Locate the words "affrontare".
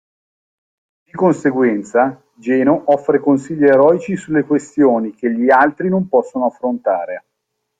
6.47-7.25